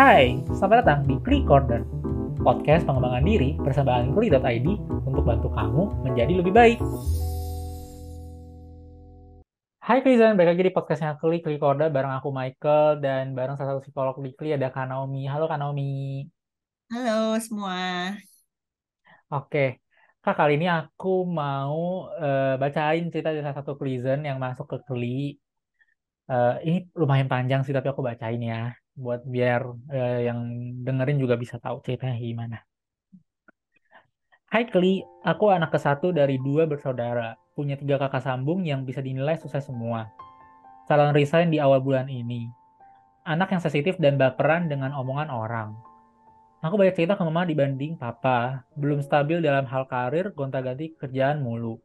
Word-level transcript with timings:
Hai, 0.00 0.40
selamat 0.56 0.76
datang 0.80 1.00
di 1.04 1.20
Kli 1.20 1.44
Corner, 1.44 1.84
podcast 2.40 2.88
pengembangan 2.88 3.20
diri 3.20 3.52
bersama 3.60 4.00
Kli.id 4.00 4.68
untuk 5.04 5.28
bantu 5.28 5.52
kamu 5.52 5.92
menjadi 6.08 6.40
lebih 6.40 6.56
baik. 6.56 6.80
Hai 9.84 10.00
Klizen, 10.00 10.40
balik 10.40 10.56
lagi 10.56 10.64
di 10.64 10.72
podcastnya 10.72 11.20
Kli, 11.20 11.44
Kli 11.44 11.60
Corner 11.60 11.92
bareng 11.92 12.16
aku 12.16 12.32
Michael 12.32 13.04
dan 13.04 13.36
bareng 13.36 13.60
salah 13.60 13.76
satu 13.76 13.84
psikolog 13.84 14.16
di 14.24 14.32
Kli 14.32 14.56
ada 14.56 14.72
Kak 14.72 14.88
Naomi. 14.88 15.28
Halo 15.28 15.44
Kak 15.44 15.60
Naomi. 15.60 16.24
Halo 16.88 17.36
semua. 17.36 18.16
Oke, 19.28 19.84
Kak 20.24 20.32
kali 20.32 20.56
ini 20.56 20.64
aku 20.64 21.28
mau 21.28 22.08
uh, 22.08 22.56
bacain 22.56 23.04
cerita 23.12 23.36
dari 23.36 23.44
salah 23.44 23.60
satu 23.60 23.76
Klizen 23.76 24.24
yang 24.24 24.40
masuk 24.40 24.64
ke 24.64 24.80
Kli. 24.80 25.36
Uh, 26.24 26.56
ini 26.64 26.88
lumayan 26.96 27.28
panjang 27.28 27.60
sih 27.68 27.76
tapi 27.76 27.92
aku 27.92 28.00
bacain 28.00 28.40
ya 28.40 28.79
buat 28.94 29.22
biar 29.26 29.60
uh, 29.70 30.20
yang 30.20 30.38
dengerin 30.82 31.18
juga 31.18 31.34
bisa 31.38 31.56
tahu 31.58 31.80
ceritanya 31.82 32.16
gimana. 32.18 32.58
Hai 34.50 34.66
Kli, 34.66 35.06
aku 35.22 35.46
anak 35.54 35.70
ke 35.70 35.78
satu 35.78 36.10
dari 36.10 36.34
dua 36.42 36.66
bersaudara, 36.66 37.38
punya 37.54 37.78
tiga 37.78 38.02
kakak 38.02 38.26
sambung 38.26 38.66
yang 38.66 38.82
bisa 38.82 38.98
dinilai 38.98 39.38
sukses 39.38 39.62
semua. 39.62 40.10
Salon 40.90 41.14
resign 41.14 41.54
di 41.54 41.62
awal 41.62 41.78
bulan 41.78 42.10
ini. 42.10 42.50
Anak 43.22 43.54
yang 43.54 43.62
sensitif 43.62 43.94
dan 44.02 44.18
baperan 44.18 44.66
dengan 44.66 44.90
omongan 44.90 45.30
orang. 45.30 45.70
Aku 46.60 46.74
banyak 46.74 46.98
cerita 46.98 47.14
ke 47.14 47.22
mama 47.22 47.46
dibanding 47.46 47.94
papa. 47.94 48.66
Belum 48.74 48.98
stabil 49.00 49.38
dalam 49.38 49.64
hal 49.70 49.86
karir, 49.86 50.34
gonta-ganti 50.34 50.92
kerjaan 50.98 51.40
mulu. 51.40 51.78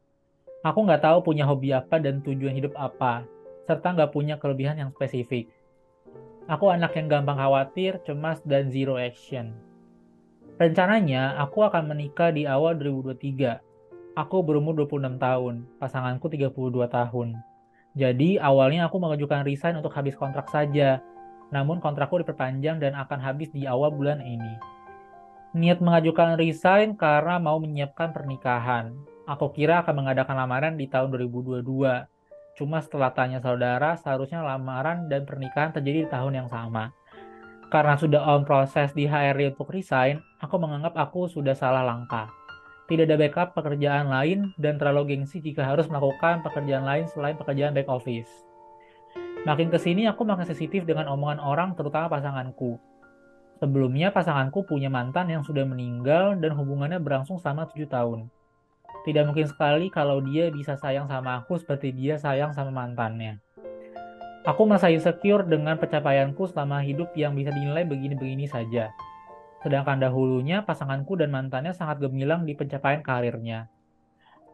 Aku 0.66 0.82
nggak 0.82 1.06
tahu 1.06 1.22
punya 1.22 1.46
hobi 1.46 1.70
apa 1.70 2.02
dan 2.02 2.18
tujuan 2.20 2.50
hidup 2.50 2.74
apa, 2.74 3.22
serta 3.64 3.94
nggak 3.94 4.10
punya 4.10 4.34
kelebihan 4.42 4.74
yang 4.74 4.90
spesifik. 4.90 5.46
Aku 6.46 6.70
anak 6.70 6.94
yang 6.94 7.10
gampang 7.10 7.42
khawatir, 7.42 7.98
cemas, 8.06 8.38
dan 8.46 8.70
zero 8.70 8.94
action. 8.94 9.50
Rencananya, 10.62 11.34
aku 11.42 11.66
akan 11.66 11.90
menikah 11.90 12.30
di 12.30 12.46
awal 12.46 12.78
2023. 12.78 13.58
Aku 14.14 14.46
berumur 14.46 14.78
26 14.78 15.18
tahun, 15.18 15.66
pasanganku 15.82 16.30
32 16.30 16.86
tahun. 16.86 17.34
Jadi, 17.98 18.38
awalnya 18.38 18.86
aku 18.86 19.02
mengajukan 19.02 19.42
resign 19.42 19.82
untuk 19.82 19.90
habis 19.98 20.14
kontrak 20.14 20.46
saja. 20.46 21.02
Namun 21.50 21.82
kontrakku 21.82 22.22
diperpanjang 22.22 22.78
dan 22.78 22.94
akan 22.94 23.18
habis 23.18 23.50
di 23.50 23.66
awal 23.66 23.90
bulan 23.90 24.22
ini. 24.22 24.54
Niat 25.50 25.82
mengajukan 25.82 26.38
resign 26.38 26.94
karena 26.94 27.42
mau 27.42 27.58
menyiapkan 27.58 28.14
pernikahan. 28.14 28.94
Aku 29.26 29.50
kira 29.50 29.82
akan 29.82 29.98
mengadakan 29.98 30.38
lamaran 30.38 30.78
di 30.78 30.86
tahun 30.86 31.10
2022 31.10 32.06
Cuma 32.56 32.80
setelah 32.80 33.12
tanya 33.12 33.38
saudara, 33.44 34.00
seharusnya 34.00 34.40
lamaran 34.40 35.12
dan 35.12 35.28
pernikahan 35.28 35.76
terjadi 35.76 35.98
di 36.04 36.08
tahun 36.08 36.32
yang 36.40 36.48
sama. 36.48 36.88
Karena 37.68 38.00
sudah 38.00 38.24
on 38.24 38.48
proses 38.48 38.96
di 38.96 39.04
HRD 39.04 39.52
untuk 39.52 39.68
resign, 39.68 40.24
aku 40.40 40.56
menganggap 40.56 40.96
aku 40.96 41.28
sudah 41.28 41.52
salah 41.52 41.84
langkah. 41.84 42.32
Tidak 42.86 43.04
ada 43.04 43.18
backup 43.18 43.52
pekerjaan 43.52 44.08
lain 44.08 44.54
dan 44.56 44.78
terlalu 44.78 45.18
gengsi 45.18 45.42
jika 45.42 45.66
harus 45.66 45.90
melakukan 45.90 46.40
pekerjaan 46.46 46.86
lain 46.86 47.04
selain 47.10 47.34
pekerjaan 47.34 47.74
back 47.74 47.90
office. 47.90 48.30
Makin 49.42 49.68
ke 49.68 49.78
sini 49.82 50.06
aku 50.06 50.22
makin 50.22 50.46
sensitif 50.46 50.86
dengan 50.86 51.10
omongan 51.10 51.42
orang 51.42 51.74
terutama 51.74 52.06
pasanganku. 52.06 52.78
Sebelumnya 53.58 54.14
pasanganku 54.14 54.64
punya 54.64 54.86
mantan 54.86 55.28
yang 55.28 55.42
sudah 55.42 55.66
meninggal 55.66 56.38
dan 56.38 56.54
hubungannya 56.54 57.02
berlangsung 57.02 57.42
selama 57.42 57.66
7 57.68 57.90
tahun. 57.90 58.30
Tidak 59.06 59.22
mungkin 59.22 59.46
sekali 59.46 59.86
kalau 59.86 60.18
dia 60.18 60.50
bisa 60.50 60.74
sayang 60.74 61.06
sama 61.06 61.38
aku 61.38 61.62
seperti 61.62 61.94
dia 61.94 62.18
sayang 62.18 62.50
sama 62.50 62.74
mantannya. 62.74 63.38
Aku 64.42 64.66
merasa 64.66 64.90
insecure 64.90 65.46
dengan 65.46 65.78
pencapaianku 65.78 66.42
selama 66.50 66.82
hidup 66.82 67.14
yang 67.14 67.38
bisa 67.38 67.54
dinilai 67.54 67.86
begini-begini 67.86 68.50
saja. 68.50 68.90
Sedangkan 69.62 70.02
dahulunya 70.02 70.66
pasanganku 70.66 71.14
dan 71.14 71.30
mantannya 71.30 71.70
sangat 71.70 72.02
gemilang 72.02 72.42
di 72.42 72.58
pencapaian 72.58 72.98
karirnya. 73.06 73.70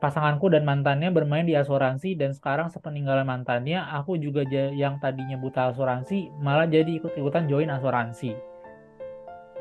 Pasanganku 0.05 0.52
dan 0.52 0.68
mantannya 0.68 1.08
bermain 1.08 1.48
di 1.48 1.57
asuransi 1.57 2.12
dan 2.20 2.36
sekarang 2.36 2.68
sepeninggalan 2.68 3.24
mantannya, 3.24 3.80
aku 3.80 4.20
juga 4.20 4.45
yang 4.52 5.01
tadinya 5.01 5.41
buta 5.41 5.73
asuransi 5.73 6.29
malah 6.45 6.68
jadi 6.68 7.01
ikut-ikutan 7.01 7.48
join 7.48 7.73
asuransi. 7.73 8.36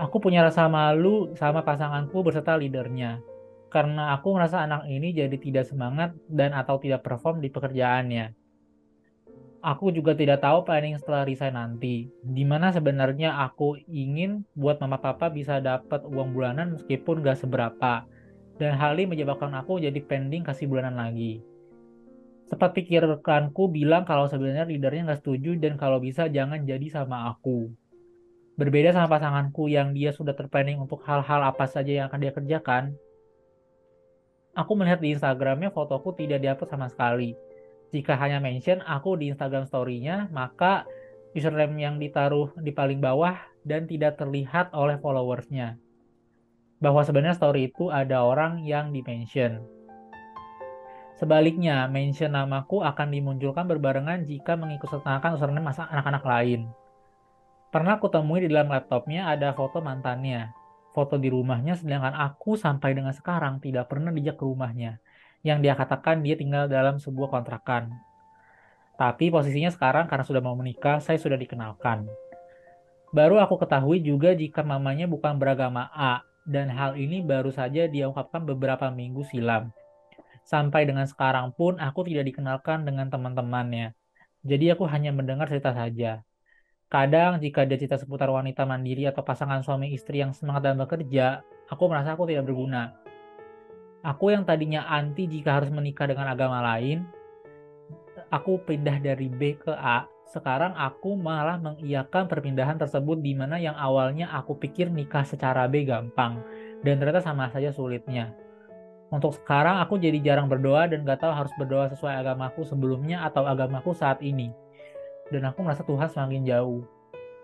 Aku 0.03 0.19
punya 0.19 0.43
rasa 0.43 0.67
malu 0.67 1.31
sama 1.39 1.63
pasanganku 1.63 2.27
beserta 2.27 2.59
leadernya 2.59 3.30
karena 3.71 4.11
aku 4.19 4.35
merasa 4.35 4.67
anak 4.67 4.83
ini 4.91 5.15
jadi 5.15 5.33
tidak 5.39 5.63
semangat 5.63 6.11
dan 6.27 6.51
atau 6.51 6.75
tidak 6.75 7.07
perform 7.07 7.39
di 7.39 7.47
pekerjaannya. 7.47 8.35
Aku 9.61 9.93
juga 9.93 10.11
tidak 10.17 10.43
tahu 10.43 10.65
planning 10.67 10.97
setelah 10.99 11.23
resign 11.23 11.55
nanti. 11.55 12.09
Di 12.19 12.43
mana 12.43 12.73
sebenarnya 12.73 13.45
aku 13.45 13.79
ingin 13.87 14.43
buat 14.57 14.81
mama 14.83 14.97
papa 14.99 15.31
bisa 15.31 15.61
dapat 15.61 16.03
uang 16.03 16.33
bulanan 16.35 16.75
meskipun 16.75 17.21
gak 17.23 17.39
seberapa. 17.39 18.03
Dan 18.57 18.75
hal 18.75 18.97
ini 18.97 19.15
menyebabkan 19.15 19.53
aku 19.53 19.79
jadi 19.79 20.01
pending 20.01 20.43
kasih 20.43 20.65
bulanan 20.65 20.97
lagi. 20.97 21.45
Sempat 22.49 22.73
pikirkanku 22.73 23.69
bilang 23.71 24.03
kalau 24.03 24.25
sebenarnya 24.27 24.65
leadernya 24.65 25.13
gak 25.13 25.21
setuju 25.23 25.55
dan 25.61 25.77
kalau 25.77 26.01
bisa 26.01 26.25
jangan 26.27 26.65
jadi 26.65 26.89
sama 26.89 27.29
aku. 27.29 27.69
Berbeda 28.57 28.91
sama 28.97 29.13
pasanganku 29.13 29.69
yang 29.71 29.93
dia 29.93 30.09
sudah 30.09 30.33
terplanning 30.33 30.81
untuk 30.81 31.05
hal-hal 31.05 31.41
apa 31.47 31.69
saja 31.69 32.01
yang 32.01 32.05
akan 32.09 32.19
dia 32.19 32.33
kerjakan, 32.33 32.97
aku 34.51 34.71
melihat 34.75 34.99
di 34.99 35.15
Instagramnya 35.15 35.71
fotoku 35.71 36.15
tidak 36.15 36.43
dihapus 36.43 36.67
sama 36.67 36.87
sekali. 36.91 37.35
Jika 37.91 38.15
hanya 38.15 38.39
mention 38.39 38.79
aku 38.83 39.19
di 39.19 39.31
Instagram 39.31 39.67
story-nya, 39.67 40.31
maka 40.31 40.87
username 41.35 41.75
yang 41.79 41.95
ditaruh 41.99 42.55
di 42.59 42.71
paling 42.71 43.03
bawah 43.03 43.35
dan 43.67 43.87
tidak 43.87 44.15
terlihat 44.19 44.71
oleh 44.71 44.95
followersnya. 44.99 45.75
Bahwa 46.79 47.03
sebenarnya 47.03 47.37
story 47.37 47.69
itu 47.69 47.91
ada 47.91 48.23
orang 48.23 48.63
yang 48.63 48.95
di-mention. 48.95 49.61
Sebaliknya, 51.19 51.85
mention 51.85 52.33
namaku 52.33 52.81
akan 52.81 53.13
dimunculkan 53.13 53.69
berbarengan 53.69 54.25
jika 54.25 54.57
mengikutsertakan 54.57 55.37
username 55.37 55.69
masa 55.69 55.85
anak-anak 55.91 56.23
lain. 56.25 56.61
Pernah 57.69 58.01
aku 58.01 58.09
temui 58.09 58.43
di 58.43 58.49
dalam 58.49 58.73
laptopnya 58.73 59.29
ada 59.29 59.53
foto 59.53 59.79
mantannya 59.79 60.60
foto 60.91 61.15
di 61.15 61.31
rumahnya 61.31 61.79
sedangkan 61.79 62.13
aku 62.15 62.59
sampai 62.59 62.95
dengan 62.95 63.15
sekarang 63.15 63.63
tidak 63.63 63.87
pernah 63.87 64.11
dijak 64.11 64.35
ke 64.39 64.43
rumahnya 64.43 64.99
yang 65.41 65.61
dia 65.61 65.73
katakan 65.73 66.21
dia 66.21 66.37
tinggal 66.37 66.69
dalam 66.69 67.01
sebuah 67.01 67.33
kontrakan. 67.33 67.89
Tapi 68.97 69.33
posisinya 69.33 69.73
sekarang 69.73 70.05
karena 70.05 70.21
sudah 70.21 70.41
mau 70.45 70.53
menikah, 70.53 71.01
saya 71.01 71.17
sudah 71.17 71.37
dikenalkan. 71.37 72.05
Baru 73.09 73.41
aku 73.41 73.57
ketahui 73.57 73.99
juga 73.99 74.37
jika 74.37 74.61
mamanya 74.61 75.09
bukan 75.09 75.41
beragama 75.41 75.89
A, 75.89 76.21
dan 76.45 76.69
hal 76.69 76.93
ini 76.97 77.25
baru 77.25 77.49
saja 77.49 77.89
diungkapkan 77.89 78.45
beberapa 78.45 78.93
minggu 78.93 79.25
silam. 79.25 79.73
Sampai 80.45 80.85
dengan 80.85 81.09
sekarang 81.09 81.53
pun 81.53 81.81
aku 81.81 82.05
tidak 82.05 82.29
dikenalkan 82.29 82.85
dengan 82.85 83.09
teman-temannya. 83.09 83.93
Jadi 84.41 84.73
aku 84.73 84.85
hanya 84.89 85.13
mendengar 85.13 85.49
cerita 85.49 85.73
saja. 85.73 86.21
Kadang 86.91 87.39
jika 87.39 87.63
dia 87.63 87.79
cerita 87.79 87.95
seputar 87.95 88.27
wanita 88.27 88.67
mandiri 88.67 89.07
atau 89.07 89.23
pasangan 89.23 89.63
suami 89.63 89.95
istri 89.95 90.19
yang 90.19 90.35
semangat 90.35 90.67
dalam 90.67 90.83
bekerja, 90.83 91.39
aku 91.71 91.87
merasa 91.87 92.19
aku 92.19 92.27
tidak 92.27 92.51
berguna. 92.51 92.91
Aku 94.03 94.27
yang 94.27 94.43
tadinya 94.43 94.83
anti 94.91 95.23
jika 95.23 95.55
harus 95.55 95.71
menikah 95.71 96.03
dengan 96.11 96.27
agama 96.27 96.59
lain, 96.59 97.07
aku 98.27 98.59
pindah 98.67 98.99
dari 98.99 99.31
B 99.31 99.55
ke 99.55 99.71
A. 99.71 100.03
Sekarang 100.27 100.75
aku 100.75 101.15
malah 101.15 101.55
mengiyakan 101.63 102.27
perpindahan 102.27 102.75
tersebut 102.75 103.23
di 103.23 103.39
mana 103.39 103.55
yang 103.55 103.79
awalnya 103.79 104.27
aku 104.27 104.59
pikir 104.59 104.91
nikah 104.91 105.23
secara 105.23 105.71
B 105.71 105.87
gampang 105.87 106.43
dan 106.83 106.99
ternyata 106.99 107.23
sama 107.23 107.47
saja 107.55 107.71
sulitnya. 107.71 108.35
Untuk 109.15 109.39
sekarang 109.39 109.79
aku 109.79 109.95
jadi 109.95 110.19
jarang 110.19 110.51
berdoa 110.51 110.91
dan 110.91 111.07
gak 111.07 111.23
tahu 111.23 111.31
harus 111.31 111.55
berdoa 111.55 111.87
sesuai 111.87 112.19
agamaku 112.19 112.67
sebelumnya 112.67 113.23
atau 113.23 113.47
agamaku 113.47 113.95
saat 113.95 114.19
ini 114.19 114.51
dan 115.31 115.47
aku 115.47 115.63
merasa 115.63 115.87
Tuhan 115.87 116.11
semakin 116.11 116.43
jauh. 116.43 116.83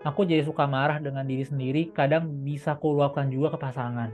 Aku 0.06 0.28
jadi 0.28 0.44
suka 0.46 0.68
marah 0.70 1.02
dengan 1.02 1.26
diri 1.26 1.42
sendiri, 1.48 1.90
kadang 1.96 2.30
bisa 2.46 2.76
aku 2.78 2.94
luapkan 2.94 3.32
juga 3.32 3.56
ke 3.56 3.60
pasangan. 3.64 4.14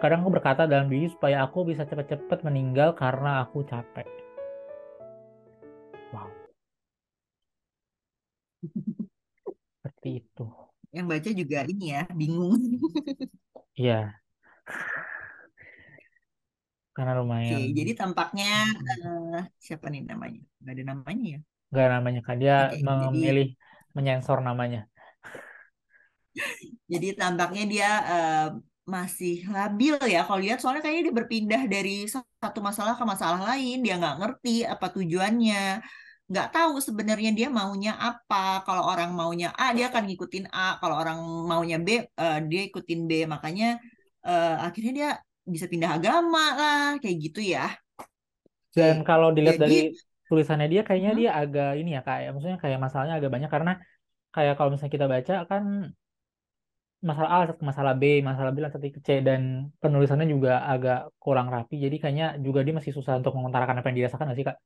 Kadang 0.00 0.24
aku 0.24 0.30
berkata 0.38 0.64
dalam 0.64 0.88
diri 0.88 1.10
supaya 1.10 1.44
aku 1.44 1.66
bisa 1.68 1.84
cepat-cepat 1.84 2.46
meninggal 2.46 2.94
karena 2.96 3.44
aku 3.44 3.66
capek. 3.66 4.06
Wow. 6.14 6.30
Seperti 9.82 10.24
itu. 10.24 10.46
Yang 10.94 11.06
baca 11.12 11.30
juga 11.34 11.58
ini 11.68 11.86
ya, 11.92 12.02
bingung. 12.14 12.56
Iya. 13.76 14.16
Karena 16.96 17.12
lumayan. 17.20 17.60
Oke, 17.60 17.76
jadi 17.76 17.92
tampaknya 17.92 18.72
uh, 19.04 19.44
siapa 19.60 19.92
nih 19.92 20.08
namanya? 20.08 20.40
Gak 20.64 20.80
ada 20.80 20.84
namanya 20.96 21.24
ya? 21.36 21.40
Gak 21.74 21.88
namanya 21.90 22.20
kan 22.22 22.36
dia 22.38 22.70
okay, 22.70 22.82
memilih 22.82 23.48
jadi, 23.54 23.94
menyensor 23.96 24.38
namanya. 24.42 24.86
Jadi 26.92 27.16
tampaknya 27.18 27.64
dia 27.66 27.90
uh, 28.06 28.48
masih 28.86 29.42
labil 29.50 29.98
ya 30.06 30.22
kalau 30.22 30.38
lihat 30.38 30.62
soalnya 30.62 30.78
kayaknya 30.84 31.10
dia 31.10 31.16
berpindah 31.18 31.62
dari 31.66 32.06
satu 32.06 32.62
masalah 32.62 32.94
ke 32.94 33.02
masalah 33.02 33.42
lain 33.42 33.82
dia 33.82 33.98
nggak 33.98 34.22
ngerti 34.22 34.62
apa 34.62 34.86
tujuannya 34.94 35.82
nggak 36.26 36.48
tahu 36.50 36.82
sebenarnya 36.82 37.30
dia 37.30 37.48
maunya 37.48 37.94
apa. 37.94 38.62
Kalau 38.66 38.82
orang 38.82 39.14
maunya 39.14 39.54
A, 39.54 39.70
dia 39.70 39.86
akan 39.90 40.10
ngikutin 40.10 40.50
A. 40.50 40.78
Kalau 40.82 40.98
orang 40.98 41.18
maunya 41.22 41.78
B, 41.78 42.02
uh, 42.02 42.38
dia 42.42 42.62
ikutin 42.66 43.06
B. 43.06 43.30
Makanya 43.30 43.78
uh, 44.26 44.66
akhirnya 44.66 44.92
dia 44.92 45.10
bisa 45.46 45.70
pindah 45.70 45.94
agama 45.94 46.44
lah, 46.58 46.86
kayak 46.98 47.16
gitu 47.30 47.40
ya. 47.46 47.70
Dan 48.74 49.06
kalau 49.06 49.30
dilihat 49.30 49.62
Jadi, 49.62 49.62
dari 49.62 49.78
tulisannya 50.28 50.68
dia, 50.72 50.82
kayaknya 50.86 51.12
hmm? 51.12 51.20
dia 51.20 51.30
agak 51.42 51.70
ini 51.80 51.90
ya 51.96 52.02
kayak, 52.02 52.28
maksudnya 52.34 52.58
kayak 52.62 52.78
masalahnya 52.82 53.14
agak 53.18 53.30
banyak 53.34 53.50
karena 53.50 53.72
kayak 54.34 54.54
kalau 54.58 54.70
misalnya 54.74 54.94
kita 54.96 55.06
baca 55.08 55.34
kan 55.50 55.62
masalah 57.04 57.30
A 57.30 57.38
ke 57.52 57.62
masalah 57.62 57.94
B, 57.94 58.24
masalah 58.24 58.50
B 58.50 58.58
satu 58.66 58.88
ke 58.88 59.00
C 59.04 59.08
dan 59.20 59.70
penulisannya 59.78 60.26
juga 60.26 60.64
agak 60.64 61.12
kurang 61.20 61.52
rapi. 61.52 61.76
Jadi 61.78 61.96
kayaknya 62.02 62.26
juga 62.40 62.64
dia 62.66 62.74
masih 62.74 62.92
susah 62.96 63.20
untuk 63.20 63.36
mengutarakan 63.36 63.78
apa 63.78 63.86
yang 63.92 63.98
dirasakan 64.02 64.26
nggak 64.32 64.38
sih 64.38 64.46
kak? 64.48 64.58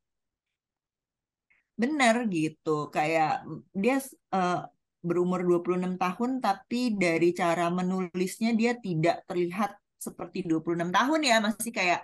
Bener 1.76 2.16
gitu, 2.28 2.92
kayak 2.92 3.44
dia 3.72 3.96
uh, 4.36 4.68
berumur 5.00 5.40
26 5.42 5.96
tahun 5.96 6.30
tapi 6.44 6.94
dari 6.96 7.32
cara 7.32 7.72
menulisnya 7.72 8.52
dia 8.52 8.76
tidak 8.76 9.24
terlihat 9.24 9.76
seperti 9.96 10.44
26 10.44 10.92
tahun 10.92 11.20
ya, 11.24 11.36
masih 11.40 11.72
kayak 11.72 12.00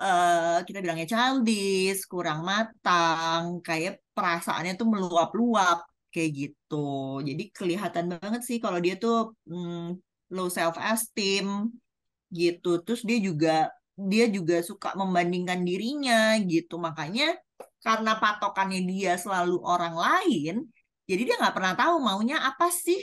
uh, 0.00 0.58
kita 0.64 0.78
bilangnya 0.80 1.06
childish, 1.06 2.08
kurang 2.08 2.40
matang, 2.42 3.60
kayak 3.60 4.00
perasaannya 4.16 4.74
tuh 4.80 4.88
meluap-luap 4.88 5.84
kayak 6.10 6.30
gitu. 6.34 7.20
Jadi 7.22 7.42
kelihatan 7.54 8.06
banget 8.10 8.42
sih 8.48 8.58
kalau 8.58 8.80
dia 8.82 8.96
tuh 8.96 9.36
hmm, 9.46 10.00
low 10.34 10.48
self 10.48 10.80
esteem 10.80 11.70
gitu. 12.32 12.80
Terus 12.82 13.04
dia 13.04 13.18
juga 13.20 13.70
dia 13.94 14.26
juga 14.32 14.64
suka 14.64 14.96
membandingkan 14.96 15.60
dirinya 15.62 16.34
gitu. 16.42 16.80
Makanya 16.80 17.36
karena 17.84 18.16
patokannya 18.16 18.80
dia 18.84 19.12
selalu 19.16 19.56
orang 19.64 19.96
lain, 19.96 20.54
jadi 21.08 21.22
dia 21.24 21.36
nggak 21.40 21.54
pernah 21.56 21.74
tahu 21.76 21.96
maunya 22.00 22.36
apa 22.40 22.68
sih 22.72 23.00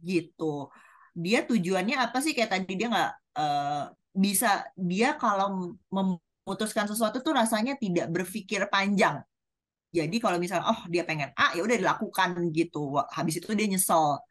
gitu. 0.00 0.68
Dia 1.12 1.44
tujuannya 1.44 1.96
apa 1.96 2.18
sih 2.24 2.32
kayak 2.36 2.50
tadi 2.52 2.72
dia 2.76 2.88
nggak 2.92 3.12
uh, 3.36 3.84
bisa 4.12 4.68
dia 4.76 5.16
kalau 5.16 5.76
memutuskan 5.88 6.84
sesuatu 6.84 7.24
tuh 7.24 7.32
rasanya 7.32 7.74
tidak 7.80 8.12
berpikir 8.12 8.68
panjang 8.68 9.24
jadi 9.92 10.16
kalau 10.24 10.40
misalnya 10.40 10.72
oh 10.72 10.80
dia 10.88 11.04
pengen 11.04 11.28
A 11.36 11.52
ya 11.52 11.60
udah 11.60 11.76
dilakukan 11.76 12.32
gitu. 12.56 12.96
Habis 13.12 13.44
itu 13.44 13.52
dia 13.52 13.68
nyesel 13.68 14.24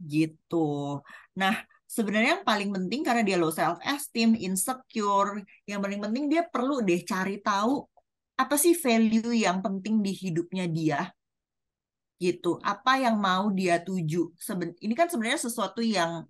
gitu. 0.00 1.00
Nah, 1.36 1.54
sebenarnya 1.84 2.40
yang 2.40 2.46
paling 2.48 2.70
penting 2.72 3.00
karena 3.04 3.20
dia 3.20 3.36
low 3.36 3.52
self 3.52 3.76
esteem, 3.84 4.32
insecure, 4.32 5.44
yang 5.68 5.84
paling 5.84 6.00
penting 6.00 6.32
dia 6.32 6.48
perlu 6.48 6.80
deh 6.80 7.04
cari 7.04 7.44
tahu 7.44 7.84
apa 8.36 8.56
sih 8.56 8.72
value 8.76 9.32
yang 9.32 9.60
penting 9.60 10.00
di 10.00 10.12
hidupnya 10.16 10.64
dia 10.64 11.00
gitu. 12.16 12.56
Apa 12.64 12.96
yang 12.96 13.20
mau 13.20 13.52
dia 13.52 13.76
tuju. 13.84 14.32
Seben 14.40 14.72
ini 14.80 14.96
kan 14.96 15.12
sebenarnya 15.12 15.44
sesuatu 15.44 15.84
yang 15.84 16.24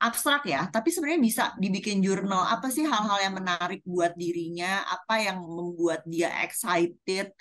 abstrak 0.00 0.48
ya, 0.48 0.64
tapi 0.72 0.88
sebenarnya 0.88 1.20
bisa 1.20 1.44
dibikin 1.60 2.00
jurnal. 2.00 2.48
Apa 2.48 2.72
sih 2.72 2.88
hal-hal 2.88 3.20
yang 3.20 3.36
menarik 3.36 3.84
buat 3.84 4.16
dirinya, 4.16 4.80
apa 4.88 5.20
yang 5.20 5.44
membuat 5.44 6.08
dia 6.08 6.32
excited, 6.40 7.36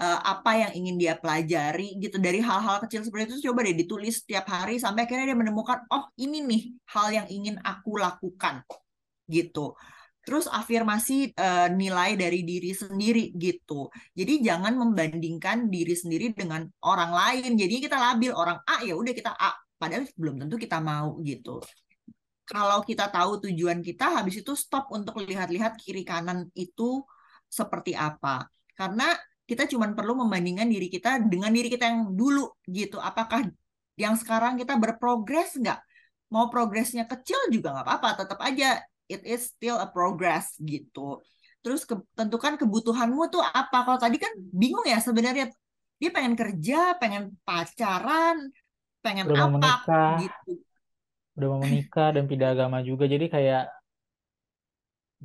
uh, 0.00 0.18
apa 0.24 0.64
yang 0.64 0.72
ingin 0.80 0.96
dia 0.96 1.14
pelajari? 1.20 2.00
Gitu 2.00 2.16
dari 2.16 2.40
hal-hal 2.40 2.80
kecil 2.88 3.04
seperti 3.04 3.36
itu 3.36 3.52
coba 3.52 3.68
deh 3.68 3.76
ditulis 3.76 4.24
setiap 4.24 4.48
hari 4.48 4.80
sampai 4.80 5.04
akhirnya 5.04 5.36
dia 5.36 5.38
menemukan 5.38 5.84
oh 5.92 6.08
ini 6.16 6.40
nih 6.40 6.62
hal 6.88 7.06
yang 7.12 7.26
ingin 7.28 7.60
aku 7.60 8.00
lakukan. 8.00 8.64
Gitu. 9.28 9.76
Terus 10.24 10.48
afirmasi 10.48 11.36
uh, 11.36 11.68
nilai 11.68 12.16
dari 12.16 12.48
diri 12.48 12.72
sendiri 12.72 13.36
gitu. 13.36 13.92
Jadi 14.16 14.40
jangan 14.40 14.72
membandingkan 14.72 15.68
diri 15.68 15.92
sendiri 15.92 16.32
dengan 16.32 16.64
orang 16.80 17.12
lain. 17.12 17.60
Jadi 17.60 17.84
kita 17.84 17.96
labil 18.00 18.32
orang 18.32 18.56
A 18.64 18.80
ya 18.88 18.96
udah 18.96 19.12
kita 19.12 19.36
A. 19.36 19.52
Padahal 19.80 20.08
belum 20.16 20.44
tentu 20.44 20.60
kita 20.60 20.76
mau 20.80 21.16
gitu 21.24 21.60
kalau 22.50 22.82
kita 22.82 23.06
tahu 23.06 23.46
tujuan 23.46 23.78
kita 23.78 24.18
habis 24.18 24.42
itu 24.42 24.58
stop 24.58 24.90
untuk 24.90 25.22
lihat-lihat 25.22 25.78
kiri 25.78 26.02
kanan 26.02 26.50
itu 26.58 27.06
seperti 27.46 27.94
apa 27.94 28.50
karena 28.74 29.14
kita 29.50 29.66
cuma 29.66 29.90
perlu 29.90 30.14
membandingkan 30.14 30.70
diri 30.70 30.86
kita 30.86 31.18
dengan 31.26 31.50
diri 31.50 31.66
kita 31.66 31.90
yang 31.90 32.14
dulu 32.14 32.54
gitu. 32.70 33.02
Apakah 33.02 33.50
yang 33.98 34.14
sekarang 34.14 34.54
kita 34.54 34.78
berprogres 34.78 35.58
nggak? 35.58 35.82
Mau 36.30 36.46
progresnya 36.46 37.02
kecil 37.02 37.50
juga 37.50 37.74
nggak 37.74 37.86
apa-apa, 37.90 38.08
tetap 38.22 38.38
aja 38.46 38.78
it 39.10 39.26
is 39.26 39.50
still 39.50 39.82
a 39.82 39.90
progress 39.90 40.54
gitu. 40.62 41.18
Terus 41.66 41.82
ke, 41.82 41.98
tentukan 42.14 42.54
kebutuhanmu 42.62 43.26
tuh 43.26 43.42
apa? 43.42 43.82
Kalau 43.82 43.98
tadi 43.98 44.22
kan 44.22 44.30
bingung 44.38 44.86
ya 44.86 45.02
sebenarnya 45.02 45.50
dia 45.98 46.10
pengen 46.14 46.38
kerja, 46.38 46.94
pengen 47.02 47.34
pacaran, 47.42 48.54
pengen 49.02 49.34
udah 49.34 49.50
apa 49.50 49.58
menikah, 49.58 50.14
gitu. 50.22 50.62
Udah 51.36 51.46
mau 51.52 51.60
menikah 51.66 52.08
dan 52.14 52.24
pindah 52.30 52.48
agama 52.54 52.78
juga. 52.88 53.04
Jadi 53.12 53.26
kayak 53.34 53.62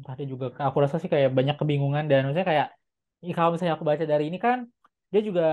tadi 0.08 0.24
juga 0.32 0.46
aku 0.68 0.78
rasa 0.84 0.96
sih 1.02 1.10
kayak 1.14 1.30
banyak 1.38 1.56
kebingungan 1.60 2.04
dan 2.12 2.20
maksudnya 2.28 2.48
kayak 2.52 2.68
kalau 3.36 3.50
misalnya 3.54 3.74
aku 3.78 3.86
baca 3.88 4.06
dari 4.12 4.24
ini 4.30 4.38
kan 4.46 4.58
dia 5.12 5.22
juga 5.28 5.44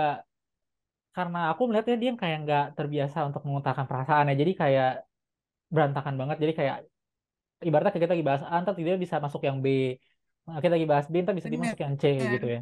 karena 1.16 1.38
aku 1.50 1.60
melihatnya 1.68 1.96
dia 2.02 2.10
kayak 2.22 2.36
nggak 2.44 2.62
terbiasa 2.78 3.18
untuk 3.28 3.42
mengutarakan 3.46 3.86
perasaannya 3.90 4.34
jadi 4.40 4.52
kayak 4.62 4.88
berantakan 5.74 6.14
banget. 6.20 6.36
Jadi 6.42 6.52
kayak 6.60 6.76
ibaratnya 7.66 7.92
kita 7.96 8.12
lagi 8.14 8.26
bahas 8.28 8.42
A 8.52 8.54
ntar 8.62 8.74
dia 8.88 8.96
bisa 9.04 9.16
masuk 9.24 9.42
yang 9.48 9.58
B 9.64 9.68
kita 10.64 10.74
lagi 10.76 10.88
bahas 10.92 11.06
B 11.12 11.14
ntar 11.24 11.34
bisa 11.38 11.50
dimasuk 11.54 11.78
yang 11.84 11.94
C 12.02 12.04
gitu 12.34 12.46
ya 12.54 12.60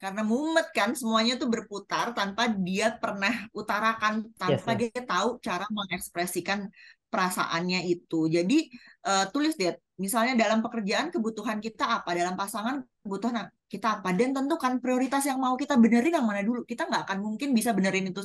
karena 0.00 0.24
mumet 0.24 0.72
kan 0.72 0.96
semuanya 0.96 1.36
tuh 1.36 1.52
berputar 1.52 2.16
tanpa 2.16 2.48
dia 2.48 2.96
pernah 2.96 3.44
utarakan 3.52 4.32
tanpa 4.40 4.72
yes, 4.72 4.88
yes. 4.88 4.90
dia 4.96 5.02
tahu 5.04 5.28
cara 5.44 5.68
mengekspresikan 5.68 6.72
perasaannya 7.12 7.84
itu. 7.84 8.30
Jadi 8.32 8.72
uh, 9.04 9.28
tulis 9.28 9.52
deh 9.60 9.76
misalnya 10.00 10.32
dalam 10.40 10.64
pekerjaan 10.64 11.12
kebutuhan 11.12 11.60
kita 11.60 12.00
apa 12.00 12.16
dalam 12.16 12.32
pasangan 12.32 12.80
kebutuhan 13.04 13.52
kita 13.68 14.00
apa 14.00 14.16
dan 14.16 14.32
tentukan 14.32 14.80
prioritas 14.80 15.28
yang 15.28 15.36
mau 15.36 15.52
kita 15.60 15.76
benerin 15.76 16.16
yang 16.16 16.24
mana 16.24 16.40
dulu. 16.40 16.64
Kita 16.64 16.88
nggak 16.88 17.04
akan 17.04 17.18
mungkin 17.20 17.52
bisa 17.52 17.76
benerin 17.76 18.08
itu 18.08 18.24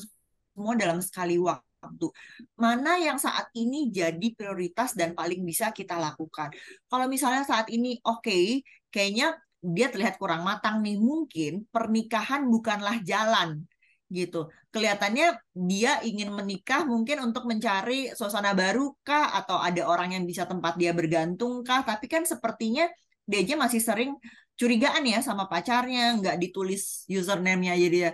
semua 0.56 0.80
dalam 0.80 1.04
sekali 1.04 1.36
waktu. 1.36 2.08
Mana 2.56 2.96
yang 3.04 3.20
saat 3.20 3.52
ini 3.52 3.92
jadi 3.92 4.32
prioritas 4.32 4.96
dan 4.96 5.12
paling 5.12 5.44
bisa 5.44 5.76
kita 5.76 6.00
lakukan? 6.00 6.56
Kalau 6.88 7.12
misalnya 7.12 7.44
saat 7.44 7.68
ini 7.68 8.00
oke 8.00 8.24
okay, 8.24 8.64
kayaknya 8.88 9.36
dia 9.74 9.90
terlihat 9.90 10.22
kurang 10.22 10.46
matang 10.46 10.86
nih 10.86 11.02
mungkin 11.02 11.66
pernikahan 11.74 12.46
bukanlah 12.46 13.02
jalan 13.02 13.66
gitu. 14.06 14.54
Kelihatannya 14.70 15.42
dia 15.58 15.98
ingin 16.06 16.30
menikah 16.30 16.86
mungkin 16.86 17.26
untuk 17.26 17.50
mencari 17.50 18.14
suasana 18.14 18.54
baru 18.54 18.94
kah 19.02 19.34
atau 19.34 19.58
ada 19.58 19.90
orang 19.90 20.14
yang 20.14 20.24
bisa 20.30 20.46
tempat 20.46 20.78
dia 20.78 20.94
bergantung 20.94 21.66
kah, 21.66 21.82
tapi 21.82 22.06
kan 22.06 22.22
sepertinya 22.22 22.86
dia 23.26 23.42
aja 23.42 23.58
masih 23.58 23.82
sering 23.82 24.14
curigaan 24.54 25.02
ya 25.04 25.26
sama 25.26 25.50
pacarnya, 25.50 26.14
nggak 26.22 26.38
ditulis 26.38 27.04
username-nya 27.10 27.74
jadi 27.76 27.98
dia 27.98 28.12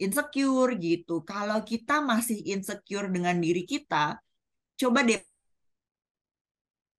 insecure 0.00 0.72
gitu. 0.80 1.20
Kalau 1.20 1.60
kita 1.60 2.00
masih 2.00 2.40
insecure 2.56 3.12
dengan 3.12 3.36
diri 3.36 3.68
kita, 3.68 4.16
coba 4.80 5.04
deh 5.04 5.20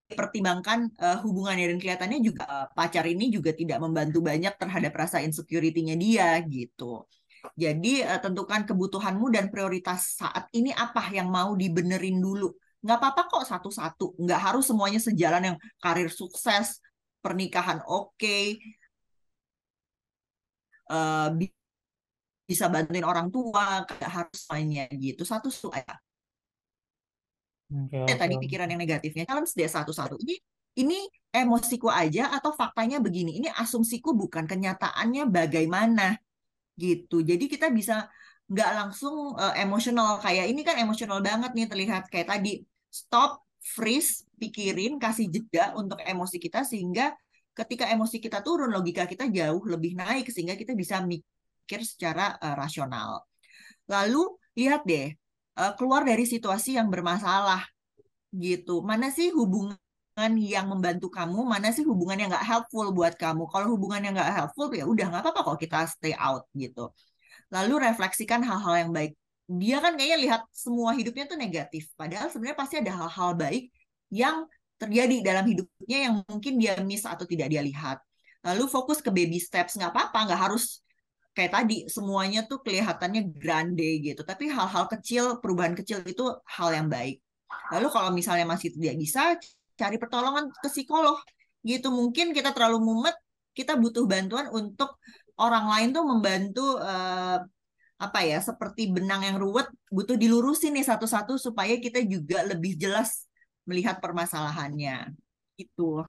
pertimbangkan 0.08 0.88
uh, 1.04 1.20
hubungannya 1.20 1.76
dan 1.76 1.78
kelihatannya 1.84 2.20
juga 2.24 2.44
uh, 2.48 2.68
pacar 2.72 3.04
ini 3.04 3.28
juga 3.28 3.52
tidak 3.52 3.84
membantu 3.84 4.24
banyak 4.24 4.56
terhadap 4.56 4.94
rasa 4.96 5.20
insecurity-nya 5.20 6.00
dia 6.00 6.40
gitu. 6.48 7.04
Jadi 7.60 8.08
uh, 8.08 8.20
tentukan 8.24 8.64
kebutuhanmu 8.64 9.28
dan 9.36 9.52
prioritas 9.52 10.16
saat 10.16 10.48
ini 10.56 10.72
apa 10.72 11.04
yang 11.12 11.28
mau 11.28 11.52
dibenerin 11.60 12.24
dulu. 12.24 12.56
Nggak 12.80 12.98
apa-apa 13.04 13.22
kok 13.28 13.46
satu-satu. 13.52 14.16
Nggak 14.24 14.40
harus 14.40 14.64
semuanya 14.72 15.00
sejalan 15.04 15.54
yang 15.54 15.58
karir 15.84 16.08
sukses, 16.08 16.80
pernikahan 17.20 17.84
oke, 17.84 18.16
okay, 18.16 18.56
uh, 20.88 21.36
bisa 22.48 22.72
bantuin 22.72 23.04
orang 23.04 23.28
tua, 23.28 23.84
nggak 23.84 24.12
harus 24.12 24.38
semuanya 24.48 24.88
gitu. 24.96 25.28
Satu 25.28 25.52
satu 25.52 25.76
aja. 25.76 26.00
Okay, 27.68 28.08
okay. 28.08 28.16
Tadi 28.16 28.36
pikiran 28.40 28.72
yang 28.72 28.80
negatifnya, 28.80 29.28
challenge 29.28 29.52
dia 29.52 29.68
satu-satu. 29.68 30.16
Ini 30.24 30.36
ini 30.78 31.00
emosiku 31.34 31.92
aja 31.92 32.32
atau 32.32 32.56
faktanya 32.56 33.04
begini. 33.04 33.42
Ini 33.44 33.52
asumsiku 33.52 34.16
bukan 34.16 34.48
kenyataannya 34.48 35.28
bagaimana 35.28 36.16
gitu. 36.78 37.20
Jadi 37.26 37.50
kita 37.50 37.68
bisa 37.74 38.08
nggak 38.48 38.72
langsung 38.72 39.36
uh, 39.36 39.52
emosional 39.60 40.24
kayak 40.24 40.48
ini 40.48 40.64
kan 40.64 40.80
emosional 40.80 41.20
banget 41.20 41.52
nih 41.52 41.68
terlihat 41.68 42.08
kayak 42.08 42.32
tadi 42.32 42.64
stop, 42.88 43.44
freeze, 43.60 44.24
pikirin, 44.40 44.96
kasih 44.96 45.28
jeda 45.28 45.76
untuk 45.76 46.00
emosi 46.00 46.40
kita 46.40 46.64
sehingga 46.64 47.12
ketika 47.52 47.90
emosi 47.92 48.24
kita 48.24 48.40
turun 48.46 48.72
logika 48.72 49.04
kita 49.10 49.28
jauh 49.28 49.66
lebih 49.68 49.98
naik 49.98 50.30
sehingga 50.32 50.56
kita 50.56 50.78
bisa 50.78 51.04
mikir 51.04 51.84
secara 51.84 52.40
uh, 52.40 52.56
rasional. 52.56 53.28
Lalu 53.92 54.24
lihat 54.56 54.88
deh 54.88 55.12
uh, 55.58 55.74
keluar 55.76 56.06
dari 56.06 56.24
situasi 56.24 56.78
yang 56.78 56.88
bermasalah 56.94 57.66
gitu. 58.32 58.86
Mana 58.86 59.10
sih 59.10 59.34
hubungan 59.34 59.78
yang 60.38 60.66
membantu 60.70 61.10
kamu, 61.14 61.46
mana 61.46 61.70
sih 61.74 61.86
hubungan 61.86 62.18
yang 62.18 62.30
nggak 62.34 62.46
helpful 62.46 62.88
buat 62.94 63.14
kamu. 63.18 63.50
Kalau 63.50 63.68
hubungan 63.74 64.02
yang 64.02 64.14
nggak 64.18 64.32
helpful, 64.34 64.70
ya 64.74 64.86
udah 64.86 65.06
nggak 65.14 65.22
apa-apa 65.26 65.42
kok 65.54 65.58
kita 65.62 65.78
stay 65.90 66.14
out 66.18 66.46
gitu. 66.54 66.90
Lalu 67.54 67.86
refleksikan 67.90 68.42
hal-hal 68.42 68.88
yang 68.88 68.92
baik. 68.94 69.14
Dia 69.48 69.80
kan 69.80 69.96
kayaknya 69.96 70.18
lihat 70.20 70.42
semua 70.52 70.92
hidupnya 70.92 71.24
tuh 71.30 71.40
negatif. 71.40 71.88
Padahal 71.96 72.28
sebenarnya 72.28 72.58
pasti 72.58 72.76
ada 72.82 72.92
hal-hal 72.94 73.32
baik 73.38 73.64
yang 74.12 74.44
terjadi 74.78 75.16
dalam 75.24 75.46
hidupnya 75.48 75.98
yang 76.10 76.16
mungkin 76.28 76.54
dia 76.62 76.78
miss 76.84 77.08
atau 77.08 77.24
tidak 77.24 77.48
dia 77.50 77.64
lihat. 77.64 77.98
Lalu 78.44 78.68
fokus 78.68 79.00
ke 79.00 79.10
baby 79.14 79.40
steps. 79.40 79.80
Nggak 79.80 79.96
apa-apa, 79.96 80.20
nggak 80.28 80.42
harus 80.50 80.84
kayak 81.38 81.54
tadi 81.54 81.86
semuanya 81.86 82.50
tuh 82.50 82.66
kelihatannya 82.66 83.30
grande 83.38 84.02
gitu. 84.02 84.26
Tapi 84.26 84.50
hal-hal 84.50 84.90
kecil, 84.90 85.38
perubahan 85.38 85.78
kecil 85.78 86.02
itu 86.02 86.26
hal 86.50 86.74
yang 86.74 86.90
baik. 86.90 87.22
Lalu 87.78 87.88
kalau 87.94 88.10
misalnya 88.10 88.50
masih 88.50 88.74
tidak 88.74 88.98
bisa, 88.98 89.38
cari 89.78 90.02
pertolongan 90.02 90.50
ke 90.50 90.68
psikolog 90.74 91.22
gitu. 91.62 91.94
Mungkin 91.94 92.34
kita 92.34 92.58
terlalu 92.58 92.82
mumet, 92.82 93.14
kita 93.54 93.78
butuh 93.78 94.10
bantuan 94.10 94.50
untuk 94.50 94.98
orang 95.38 95.70
lain 95.70 95.90
tuh 95.94 96.04
membantu 96.10 96.66
uh, 96.82 97.38
apa 97.98 98.20
ya 98.26 98.42
seperti 98.42 98.94
benang 98.94 99.26
yang 99.26 99.38
ruwet 99.42 99.66
butuh 99.90 100.14
dilurusin 100.18 100.74
nih 100.78 100.86
satu-satu 100.86 101.38
supaya 101.42 101.82
kita 101.82 101.98
juga 102.06 102.46
lebih 102.46 102.78
jelas 102.78 103.30
melihat 103.70 104.02
permasalahannya 104.02 105.14
itu. 105.62 106.02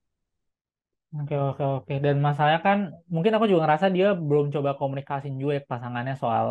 Oke 1.16 1.34
oke 1.46 1.62
oke. 1.76 1.92
Dan 2.04 2.16
masalahnya 2.26 2.60
kan 2.68 2.78
mungkin 3.14 3.32
aku 3.34 3.44
juga 3.50 3.60
ngerasa 3.64 3.86
dia 3.96 4.06
belum 4.28 4.46
coba 4.54 4.70
komunikasiin 4.80 5.36
juga 5.40 5.52
ya 5.56 5.60
ke 5.64 5.68
pasangannya 5.74 6.14
soal 6.22 6.46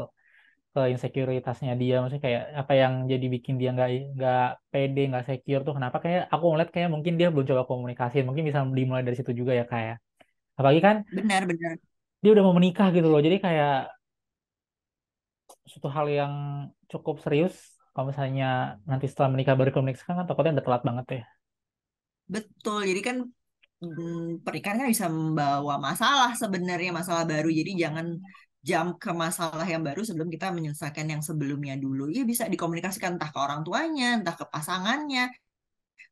ke 0.74 0.80
insecuritasnya 0.94 1.72
dia. 1.82 1.94
Maksudnya 2.02 2.24
kayak 2.28 2.44
apa 2.62 2.74
yang 2.82 2.94
jadi 3.12 3.26
bikin 3.36 3.56
dia 3.62 3.70
nggak 3.76 3.90
nggak 4.18 4.40
pede 4.72 5.02
nggak 5.10 5.24
secure 5.30 5.62
tuh 5.68 5.74
kenapa? 5.78 5.98
Kayak 6.06 6.22
aku 6.34 6.46
ngeliat 6.52 6.70
kayak 6.76 6.90
mungkin 6.96 7.14
dia 7.20 7.28
belum 7.34 7.48
coba 7.52 7.64
komunikasi. 7.72 8.16
Mungkin 8.28 8.44
bisa 8.50 8.60
dimulai 8.80 9.04
dari 9.08 9.18
situ 9.20 9.32
juga 9.42 9.54
ya 9.60 9.66
kayak 9.72 9.88
ya. 9.92 9.96
apalagi 10.60 10.82
kan 10.88 10.98
benar 11.12 11.48
benar. 11.48 11.78
dia 12.22 12.30
udah 12.34 12.44
mau 12.46 12.56
menikah 12.58 12.88
gitu 12.96 13.08
loh. 13.12 13.22
Jadi 13.26 13.38
kayak 13.46 13.72
suatu 15.72 15.88
hal 15.96 16.06
yang 16.20 16.34
cukup 16.92 17.16
serius 17.24 17.54
kalau 17.94 18.06
misalnya 18.12 18.46
nanti 18.90 19.06
setelah 19.10 19.30
menikah 19.34 19.56
baru 19.60 19.70
komunikasi 19.76 20.04
kan 20.10 20.28
takutnya 20.30 20.54
udah 20.58 20.66
telat 20.68 20.82
banget 20.88 21.06
ya. 21.18 21.24
Betul. 22.34 22.80
Jadi 22.90 23.02
kan 23.08 23.18
hmm, 23.82 24.42
pernikahan 24.42 24.78
kan 24.82 24.90
bisa 24.90 25.08
membawa 25.10 25.78
masalah 25.78 26.34
sebenarnya 26.34 26.92
masalah 26.94 27.24
baru. 27.26 27.50
Jadi 27.50 27.72
jangan 27.78 28.18
jam 28.66 28.98
ke 29.00 29.12
masalah 29.16 29.64
yang 29.64 29.80
baru 29.86 30.04
sebelum 30.04 30.28
kita 30.28 30.52
menyelesaikan 30.52 31.08
yang 31.08 31.22
sebelumnya 31.24 31.78
dulu. 31.80 32.12
Ya 32.12 32.28
bisa 32.28 32.50
dikomunikasikan 32.50 33.16
entah 33.16 33.32
ke 33.32 33.40
orang 33.40 33.62
tuanya 33.64 34.20
entah 34.20 34.36
ke 34.36 34.46
pasangannya. 34.50 35.32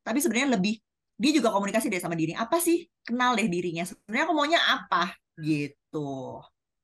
Tapi 0.06 0.18
sebenarnya 0.22 0.56
lebih 0.56 0.80
dia 1.16 1.32
juga 1.32 1.50
komunikasi 1.52 1.90
deh 1.92 2.00
sama 2.00 2.16
diri. 2.16 2.36
Apa 2.36 2.62
sih 2.62 2.86
kenal 3.02 3.36
deh 3.36 3.48
dirinya? 3.50 3.84
Sebenarnya 3.84 4.24
aku 4.30 4.36
maunya 4.36 4.60
apa? 4.62 5.16
Gitu. 5.40 6.40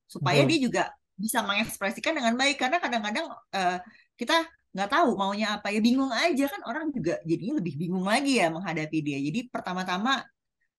Supaya 0.08 0.44
dia 0.44 0.58
juga 0.60 0.82
bisa 1.16 1.40
mengekspresikan 1.44 2.16
dengan 2.18 2.34
baik. 2.34 2.58
Karena 2.58 2.82
kadang-kadang 2.82 3.26
uh, 3.32 3.78
kita 4.18 4.44
nggak 4.72 4.90
tahu 4.90 5.14
maunya 5.16 5.56
apa. 5.56 5.68
Ya 5.70 5.80
bingung 5.84 6.10
aja 6.10 6.48
kan 6.48 6.60
orang 6.68 6.90
juga 6.90 7.20
jadinya 7.24 7.60
lebih 7.60 7.74
bingung 7.80 8.04
lagi 8.04 8.40
ya 8.40 8.48
menghadapi 8.52 8.98
dia. 9.04 9.18
Jadi 9.20 9.48
pertama-tama 9.48 10.24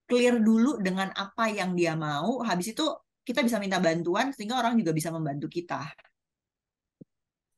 clear 0.09 0.39
dulu 0.39 0.79
dengan 0.79 1.09
apa 1.15 1.49
yang 1.49 1.73
dia 1.73 1.93
mau 1.95 2.43
habis 2.43 2.75
itu 2.75 2.85
kita 3.23 3.39
bisa 3.39 3.57
minta 3.57 3.79
bantuan 3.79 4.35
sehingga 4.35 4.59
orang 4.59 4.75
juga 4.75 4.91
bisa 4.91 5.09
membantu 5.09 5.47
kita. 5.47 5.79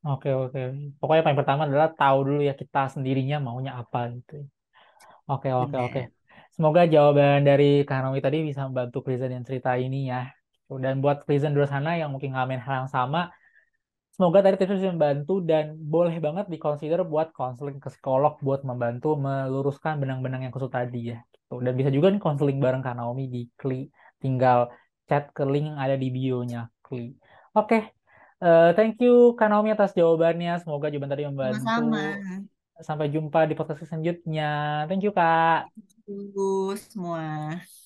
Oke 0.05 0.29
oke. 0.29 0.61
Pokoknya 1.01 1.21
paling 1.25 1.39
pertama 1.41 1.61
adalah 1.65 1.89
tahu 1.89 2.17
dulu 2.29 2.41
ya 2.45 2.53
kita 2.53 2.93
sendirinya 2.93 3.41
maunya 3.41 3.73
apa 3.73 4.13
gitu. 4.13 4.45
Oke 5.25 5.49
oke 5.49 5.75
oke. 5.81 6.01
Semoga 6.53 6.85
jawaban 6.85 7.41
dari 7.41 7.81
Kak 7.83 8.05
Naomi 8.05 8.21
tadi 8.21 8.45
bisa 8.45 8.69
membantu 8.69 9.01
Prison 9.01 9.33
yang 9.33 9.43
cerita 9.43 9.73
ini 9.75 10.13
ya. 10.13 10.29
Dan 10.69 11.01
buat 11.01 11.25
Prison 11.25 11.57
di 11.57 11.59
sana 11.65 11.97
yang 11.97 12.13
mungkin 12.13 12.37
ngalamin 12.37 12.61
hal 12.61 12.85
yang 12.85 12.91
sama 12.93 13.33
Semoga 14.15 14.39
tadi 14.39 14.55
tips 14.55 14.79
bisa 14.79 14.95
membantu 14.95 15.43
dan 15.43 15.75
boleh 15.75 16.15
banget 16.23 16.47
dikonsider 16.47 17.03
buat 17.03 17.35
konseling 17.35 17.83
ke 17.83 17.91
psikolog 17.91 18.39
buat 18.39 18.63
membantu 18.63 19.19
meluruskan 19.19 19.99
benang-benang 19.99 20.47
yang 20.47 20.55
kusut 20.55 20.71
tadi 20.71 21.11
ya. 21.11 21.19
Gitu. 21.45 21.61
Dan 21.61 21.73
bisa 21.77 21.89
juga 21.93 22.09
nih 22.09 22.21
konseling 22.21 22.57
bareng 22.57 22.81
Kak 22.81 22.97
Naomi 22.97 23.29
di 23.29 23.45
Kli. 23.53 23.85
Tinggal 24.17 24.73
chat 25.05 25.29
ke 25.29 25.45
link 25.45 25.69
yang 25.69 25.79
ada 25.79 25.93
di 25.93 26.09
bio-nya 26.09 26.73
Kli. 26.81 27.13
Oke, 27.55 27.69
okay. 27.69 27.81
uh, 28.41 28.69
eh, 28.69 28.69
thank 28.73 28.97
you 28.99 29.37
Kak 29.37 29.53
Naomi 29.53 29.71
atas 29.71 29.93
jawabannya. 29.93 30.57
Semoga 30.65 30.89
jawaban 30.89 31.11
tadi 31.13 31.23
membantu. 31.29 31.61
Sama-sama. 31.61 32.03
Sampai 32.75 33.07
jumpa 33.07 33.47
di 33.47 33.53
podcast 33.55 33.85
selanjutnya. 33.87 34.83
Thank 34.89 35.05
you 35.05 35.13
Kak. 35.13 35.69
Thank 35.71 36.33
you 36.33 36.73
semua. 36.75 37.61